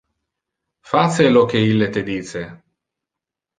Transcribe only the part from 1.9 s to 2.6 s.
te dice.